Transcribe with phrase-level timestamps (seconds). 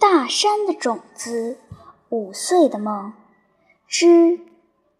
[0.00, 1.58] 大山的种子，
[2.08, 3.12] 五岁的梦
[3.88, 4.38] 之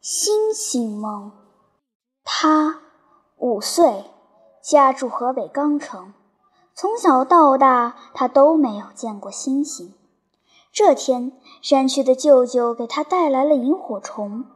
[0.01, 1.31] 星星梦。
[2.25, 2.81] 他
[3.37, 4.07] 五岁，
[4.61, 6.13] 家住河北钢城，
[6.75, 9.95] 从小到大他都没有见过星星。
[10.73, 14.47] 这天，山区的舅舅给他带来了萤火虫，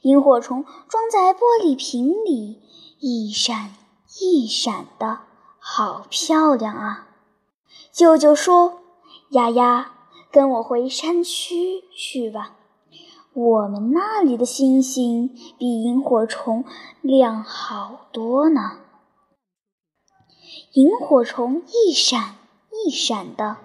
[0.00, 2.62] 萤火虫装在玻璃瓶里，
[3.00, 3.74] 一闪
[4.18, 5.20] 一闪的，
[5.58, 7.08] 好漂亮啊！
[7.92, 8.80] 舅舅说
[9.34, 9.90] ：“丫丫，
[10.30, 12.52] 跟我回山区去吧，
[13.32, 16.64] 我们那里的星星比萤火虫
[17.02, 18.78] 亮好多呢。”
[20.74, 22.36] 萤火虫一闪
[22.70, 23.56] 一闪的，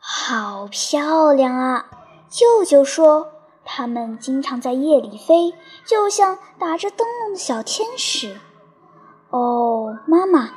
[0.00, 1.86] 好漂亮啊！
[2.28, 3.28] 舅舅说
[3.64, 5.54] ：“它们经常在夜里飞，
[5.86, 8.40] 就像打着灯笼的小天使。”
[9.30, 10.50] 哦，妈妈，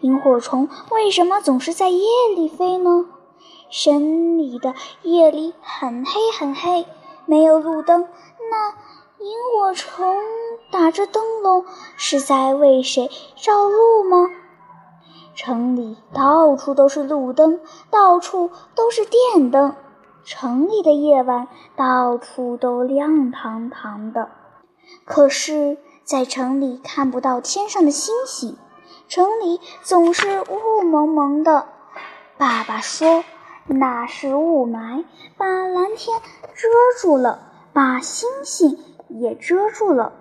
[0.00, 3.06] 萤火虫为什么总是在夜里飞呢？
[3.70, 6.86] 山里的夜里很黑很黑，
[7.24, 8.08] 没有路灯。
[8.50, 8.70] 那
[9.24, 10.16] 萤火虫
[10.70, 11.64] 打着灯笼
[11.96, 14.30] 是在为谁照路吗？
[15.34, 19.74] 城里到处都是路灯，到处都是电灯，
[20.24, 24.30] 城里的夜晚到处都亮堂堂的。
[25.04, 28.56] 可是，在城里看不到天上的星星，
[29.08, 31.66] 城里总是雾蒙蒙的。
[32.38, 33.24] 爸爸说。
[33.68, 35.04] 那是雾霾，
[35.36, 36.20] 把蓝天
[36.54, 36.68] 遮
[37.00, 40.12] 住了，把星星也遮住了。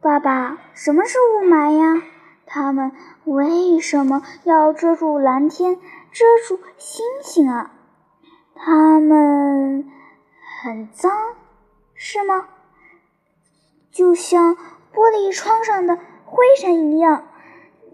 [0.00, 2.02] 爸爸，什么是雾霾呀？
[2.46, 2.92] 他们
[3.24, 5.80] 为什么要遮住蓝天，
[6.12, 7.72] 遮住星星啊？
[8.54, 9.90] 他们
[10.62, 11.10] 很脏，
[11.94, 12.48] 是吗？
[13.90, 14.56] 就像
[14.94, 17.24] 玻璃窗上的灰尘一样。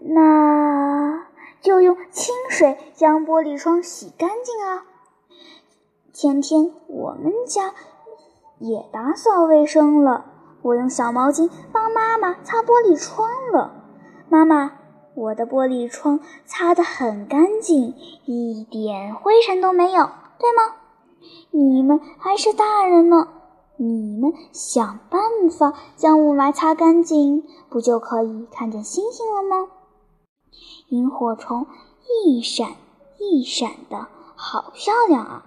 [0.01, 1.18] 那。
[2.99, 4.83] 将玻璃窗洗干净啊！
[6.11, 7.73] 天天我们家
[8.57, 10.25] 也打扫卫生了，
[10.61, 13.85] 我用小毛巾帮妈妈擦玻璃窗了。
[14.27, 14.73] 妈妈，
[15.15, 17.95] 我的玻璃窗擦得很干净，
[18.25, 20.75] 一点灰尘都没有，对吗？
[21.51, 23.29] 你们还是大人呢，
[23.77, 29.69] 你们想办法将雾霾擦干净，不就可以看见星星了吗？
[30.89, 31.65] 萤火虫
[32.25, 32.67] 一闪
[33.19, 35.45] 一闪的，好漂亮啊！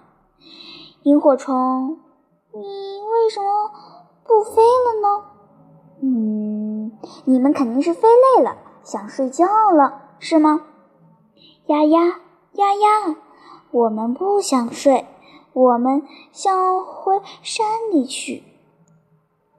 [1.03, 1.99] 萤火虫，
[2.53, 3.71] 你为什么
[4.23, 5.25] 不飞了呢？
[6.01, 6.91] 嗯，
[7.25, 10.61] 你们肯定是飞累了，想睡觉了，是吗？
[11.65, 12.21] 丫丫
[12.53, 13.15] 丫丫，
[13.71, 15.07] 我们不想睡，
[15.53, 18.43] 我们想回山里去。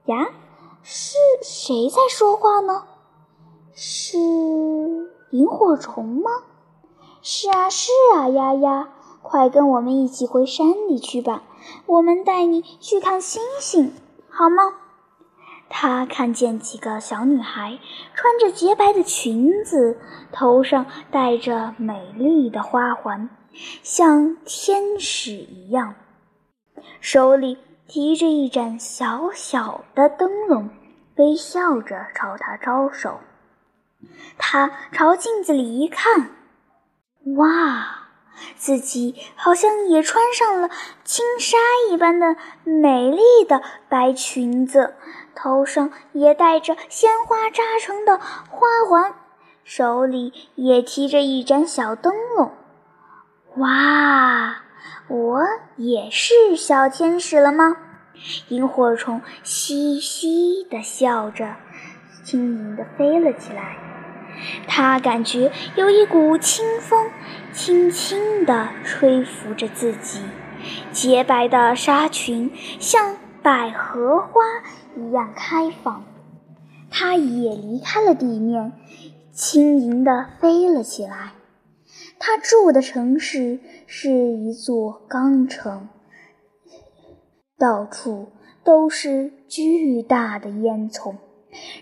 [0.05, 0.29] 呀，
[0.83, 2.83] 是谁在说话呢？
[3.73, 4.17] 是。
[5.31, 6.29] 萤火虫吗？
[7.27, 8.87] 是啊，是啊，丫丫，
[9.23, 11.41] 快跟我们一起回山里去吧，
[11.87, 13.95] 我们带你去看星星，
[14.29, 14.75] 好吗？
[15.67, 17.79] 他看见几个小女孩
[18.13, 19.99] 穿着洁白的裙子，
[20.31, 23.27] 头上戴着美丽的花环，
[23.81, 25.95] 像天使一样，
[27.01, 27.57] 手里
[27.87, 30.69] 提着一盏小小的灯笼，
[31.15, 33.17] 微笑着朝他招手。
[34.37, 36.29] 他朝镜子里一看，
[37.33, 38.09] 哇，
[38.55, 40.69] 自己好像也穿上了
[41.03, 41.57] 轻纱
[41.89, 44.93] 一般的美丽的白裙子，
[45.33, 49.15] 头上也戴着鲜花扎成的花环，
[49.63, 52.51] 手里也提着一盏小灯笼。
[53.55, 54.57] 哇，
[55.07, 55.41] 我
[55.77, 57.75] 也是小天使了吗？
[58.49, 61.55] 萤火虫嘻嘻地笑着，
[62.23, 63.94] 轻盈地飞了起来。
[64.67, 67.09] 他感觉有一股清风，
[67.51, 70.21] 轻轻地吹拂着自己，
[70.91, 74.41] 洁白的纱裙像百合花
[74.95, 76.05] 一样开放。
[76.89, 78.71] 他也离开了地面，
[79.31, 81.33] 轻盈地飞了起来。
[82.17, 85.89] 他住的城市是一座钢城，
[87.57, 88.29] 到处
[88.63, 91.15] 都是巨大的烟囱。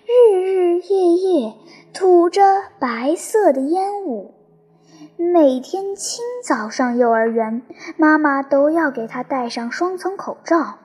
[0.06, 1.54] 日日夜夜
[1.94, 2.42] 吐着
[2.80, 4.34] 白色的烟雾，
[5.18, 7.64] 每天清早上幼儿园，
[7.98, 10.76] 妈妈都要给他戴上双层口罩。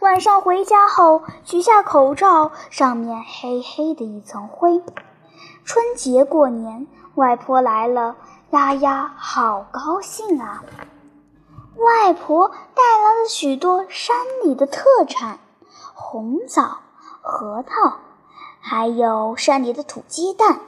[0.00, 4.82] 晚上回家后，取下口罩，上面黑黑的一层灰。
[5.64, 8.16] 春节过年，外婆来了，
[8.50, 10.64] 丫丫好高兴啊！
[11.76, 15.38] 外婆带来了许多山里的特产：
[15.92, 16.78] 红枣、
[17.20, 17.98] 核桃。
[18.66, 20.58] 还有山里的土鸡蛋，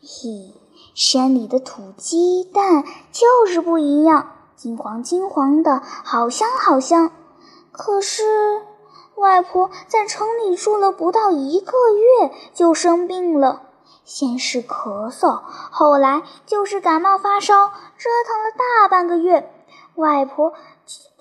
[0.00, 0.54] 嘿，
[0.94, 2.82] 山里的土鸡蛋
[3.12, 7.12] 就是不一样，金黄金黄的，好香好香。
[7.72, 8.62] 可是，
[9.16, 13.64] 外婆在城里住了不到一个月就生病了，
[14.02, 17.66] 先是咳嗽，后来就是感冒发烧，
[17.98, 19.52] 折腾了大半个月，
[19.94, 20.54] 外婆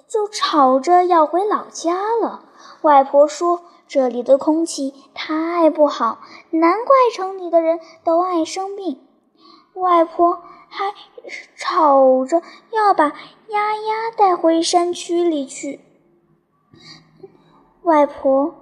[0.07, 2.45] 就吵着要回老家了。
[2.83, 3.63] 外婆说。
[3.89, 6.19] 这里的空气太不好，
[6.51, 9.01] 难怪城里的人都爱生病。
[9.73, 10.93] 外婆还
[11.57, 13.05] 吵着要把
[13.47, 15.79] 丫丫带回山区里去。
[17.81, 18.53] 外婆，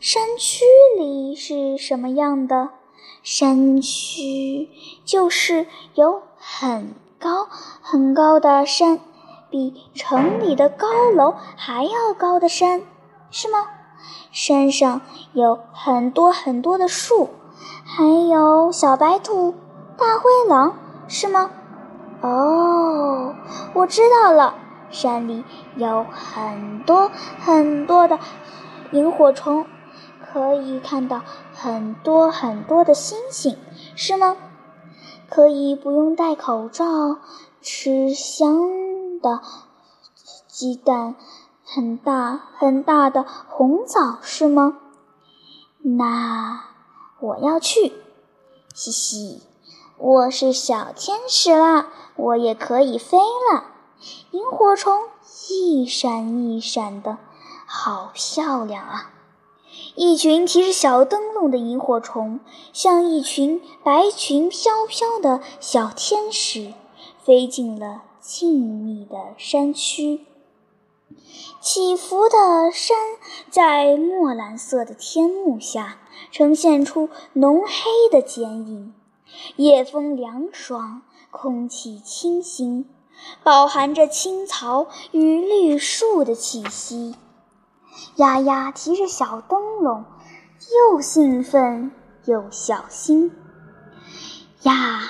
[0.00, 0.64] 山区
[0.98, 2.70] 里是什么样的？
[3.22, 4.68] 山区
[5.04, 7.46] 就是有很高
[7.80, 8.98] 很高的山，
[9.48, 12.82] 比城里的高楼还要高的山，
[13.30, 13.68] 是吗？
[14.30, 15.00] 山上
[15.32, 17.30] 有很多很多的树，
[17.84, 19.54] 还有小白兔、
[19.96, 20.74] 大灰狼，
[21.08, 21.50] 是吗？
[22.22, 23.34] 哦，
[23.74, 24.54] 我知道了，
[24.90, 25.44] 山里
[25.76, 27.10] 有很多
[27.40, 28.18] 很多的
[28.92, 29.66] 萤火虫，
[30.32, 31.22] 可以看到
[31.52, 33.56] 很多很多的星星，
[33.94, 34.36] 是吗？
[35.28, 36.84] 可以不用戴口罩，
[37.60, 39.40] 吃香的
[40.46, 41.14] 鸡蛋。
[41.74, 44.76] 很大很大的红枣是吗？
[45.80, 46.64] 那
[47.18, 47.94] 我要去，
[48.74, 49.40] 嘻嘻，
[49.96, 51.86] 我是小天使啦，
[52.16, 53.64] 我也可以飞了。
[54.32, 55.04] 萤火虫
[55.48, 57.16] 一闪一闪的，
[57.64, 59.10] 好漂亮啊！
[59.94, 62.40] 一群提着小灯笼的萤火虫，
[62.74, 66.74] 像一群白裙飘飘的小天使，
[67.24, 70.26] 飞进了静谧的山区。
[71.60, 72.96] 起伏的山
[73.50, 75.98] 在墨蓝色的天幕下
[76.30, 77.74] 呈现出浓黑
[78.10, 78.94] 的剪影。
[79.56, 82.88] 夜风凉爽，空气清新，
[83.42, 87.16] 饱含着青草与绿树的气息。
[88.16, 90.04] 丫丫提着小灯笼，
[90.90, 91.92] 又兴奋
[92.24, 93.32] 又小心。
[94.62, 95.02] 呀，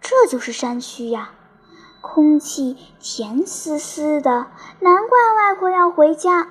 [0.00, 1.32] 这就是山区呀！
[2.10, 4.46] 空气甜丝丝的，
[4.80, 6.48] 难怪外婆要回家。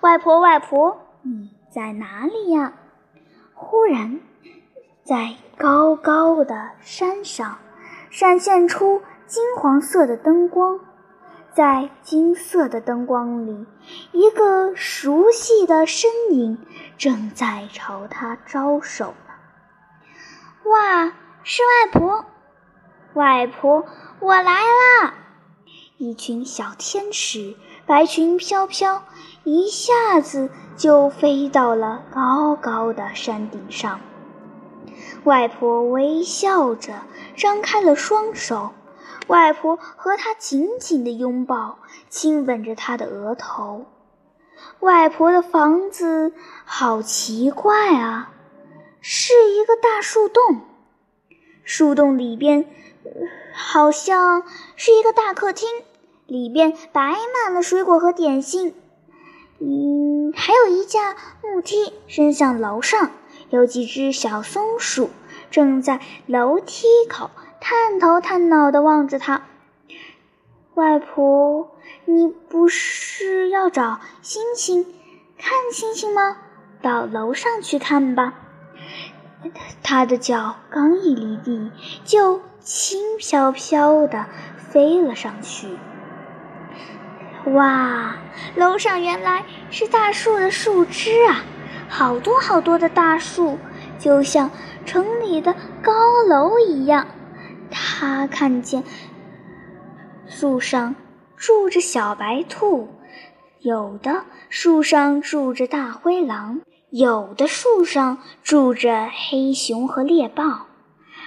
[0.00, 2.74] 外婆，外婆，你在哪里呀？
[3.54, 4.20] 忽然，
[5.02, 7.58] 在高高的山上，
[8.08, 10.78] 闪现出金黄色的灯光。
[11.52, 13.66] 在金色的灯光里，
[14.12, 16.58] 一个熟悉的身影
[16.96, 20.70] 正在朝他招手呢。
[20.70, 21.12] 哇，
[21.42, 22.24] 是外婆！
[23.14, 23.84] 外婆。
[24.20, 25.14] 我来啦！
[25.98, 29.02] 一群小天使，白裙飘飘，
[29.42, 34.00] 一下子就飞到了高高的山顶上。
[35.24, 37.02] 外婆微笑着
[37.36, 38.72] 张开了双手，
[39.26, 41.78] 外婆和他紧紧地拥抱，
[42.08, 43.86] 亲吻着他的额头。
[44.80, 46.32] 外婆的房子
[46.64, 48.32] 好奇怪啊，
[49.00, 50.62] 是一个大树洞，
[51.64, 52.66] 树洞里边。
[53.52, 54.42] 好像
[54.76, 55.68] 是一个大客厅，
[56.26, 58.74] 里边摆满了水果和点心。
[59.60, 63.10] 嗯，还有一架木梯伸向楼上，
[63.50, 65.10] 有几只小松鼠
[65.50, 67.30] 正在楼梯口
[67.60, 69.42] 探头探脑地望着他。
[70.74, 71.70] 外婆，
[72.04, 74.84] 你不是要找星星，
[75.38, 76.36] 看星星吗？
[76.82, 78.34] 到楼上去看吧。
[79.82, 81.70] 他的脚刚一离地，
[82.04, 82.40] 就。
[82.64, 85.68] 轻飘飘地飞了上去。
[87.52, 88.16] 哇，
[88.56, 91.44] 楼上原来是大树的树枝啊！
[91.88, 93.58] 好多好多的大树，
[93.98, 94.50] 就像
[94.86, 95.92] 城里的高
[96.26, 97.06] 楼一样。
[97.70, 98.82] 他看见
[100.26, 100.96] 树上
[101.36, 102.88] 住着小白兔，
[103.60, 110.66] 有的树上住着大灰狼，有的树上住着黑熊和猎豹。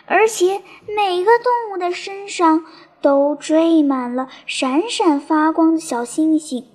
[0.08, 2.64] 而且每个动物的身上
[3.02, 6.66] 都缀满了闪闪发光的小星星，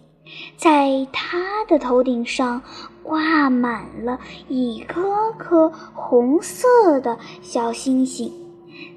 [0.56, 2.62] 在它的头顶上
[3.02, 8.30] 挂满了一颗颗红色的小星星。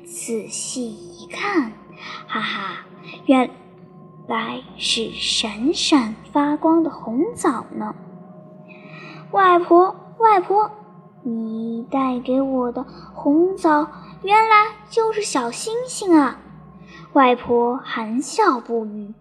[0.06, 1.72] 仔细一看，
[2.28, 2.86] 哈哈，
[3.26, 3.50] 原
[4.28, 7.96] 来是闪闪发光的红枣呢！
[9.32, 10.70] 外婆，外婆，
[11.24, 13.88] 你带给我的红枣。
[14.26, 16.40] 原来就是小星星啊！
[17.14, 19.14] 外婆含笑不语，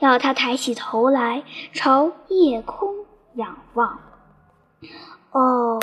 [0.00, 2.92] 要他抬起头来朝夜空
[3.34, 4.00] 仰望。
[5.30, 5.80] 哦，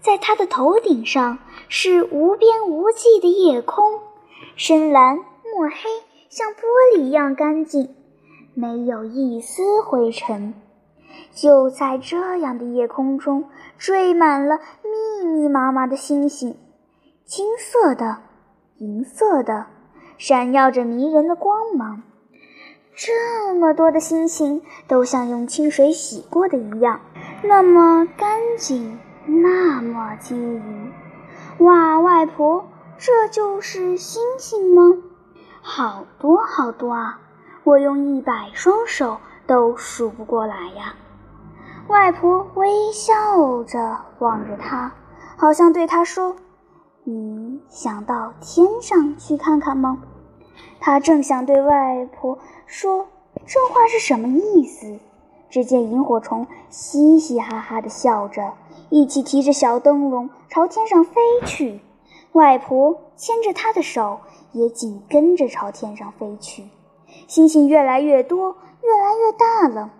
[0.00, 1.38] 在他的头顶上
[1.68, 3.98] 是无边无际的夜空，
[4.54, 5.90] 深蓝墨黑，
[6.28, 6.60] 像玻
[6.94, 7.92] 璃一样干净。
[8.54, 10.54] 没有一丝灰尘。
[11.34, 16.56] 就在这样的夜空中，缀满了密密麻麻的星星，
[17.24, 18.18] 金色的、
[18.78, 19.66] 银色的，
[20.18, 22.02] 闪耀着迷人的光芒。
[22.94, 27.00] 这么多的星星都像用清水洗过的一样，
[27.42, 30.92] 那么干净，那么晶莹。
[31.58, 32.66] 哇，外婆，
[32.98, 34.82] 这就是星星吗？
[35.62, 37.20] 好多好多啊！
[37.64, 40.94] 我用一百双手都数不过来呀。
[41.88, 44.92] 外婆微笑着望着他，
[45.36, 46.36] 好像对他说
[47.04, 50.02] ：“你想到天上去看看吗？”
[50.78, 53.06] 他正想对外婆说
[53.46, 54.98] 这话是什么意思，
[55.48, 58.54] 只见萤火虫嘻嘻哈哈地笑着，
[58.90, 61.14] 一起提着小灯笼朝天上飞
[61.46, 61.80] 去。
[62.32, 64.20] 外婆牵着他的手，
[64.52, 66.64] 也紧跟着朝天上飞去。
[67.28, 69.90] 星星越来越多，越来越大了。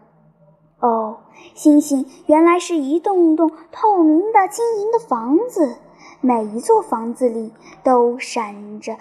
[0.81, 1.19] 哦，
[1.55, 5.77] 星星原来是一栋栋透明的晶莹的房子，
[6.25, 7.53] 每一座房子里
[7.83, 8.97] 都闪着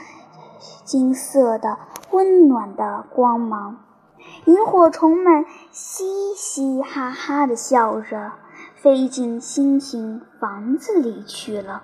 [0.84, 1.78] 金色的
[2.10, 3.78] 温暖的光芒。
[4.46, 8.32] 萤火虫们嘻嘻哈哈地笑着，
[8.74, 11.84] 飞进星星房子里去了。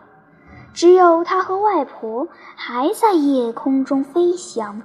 [0.74, 4.82] 只有他和外婆还在夜空中飞翔，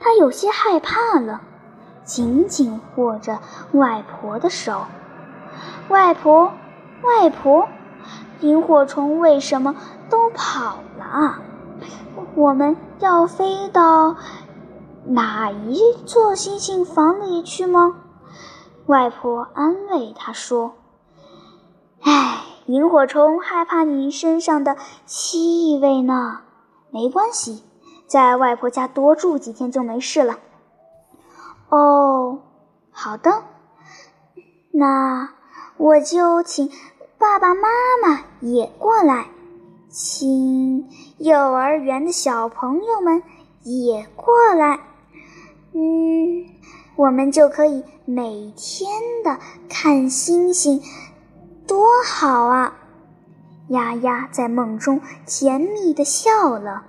[0.00, 1.42] 他有些害怕了。
[2.04, 3.38] 紧紧握着
[3.72, 4.86] 外婆的手，
[5.90, 6.52] 外婆，
[7.02, 7.68] 外婆，
[8.40, 9.74] 萤火虫为什么
[10.10, 11.38] 都跑了？
[12.36, 14.16] 我们要飞到
[15.06, 17.96] 哪一座星星房里去吗？
[18.86, 20.74] 外婆安慰他说
[22.02, 24.76] ：“哎，萤火虫害怕你身上的
[25.06, 26.40] 气味呢，
[26.90, 27.64] 没关系，
[28.06, 30.38] 在外婆家多住几天就没事了。”
[31.70, 32.40] 哦，
[32.90, 33.42] 好的，
[34.70, 35.30] 那
[35.76, 36.70] 我就请
[37.24, 37.70] 爸爸妈
[38.02, 39.28] 妈也过来，
[39.88, 43.22] 请幼儿园的小朋友们
[43.62, 44.78] 也过来，
[45.72, 46.44] 嗯，
[46.96, 48.90] 我们就可以每天
[49.24, 49.38] 的
[49.70, 50.82] 看星星，
[51.66, 52.76] 多好啊！
[53.68, 56.84] 丫丫在梦中甜蜜的笑了，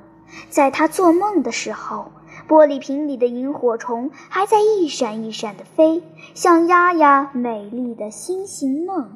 [0.49, 2.11] 在她做梦的时候。
[2.45, 6.03] 玻璃瓶里的萤火虫还在一闪一闪地飞，
[6.35, 9.15] 像丫丫美丽的星星梦。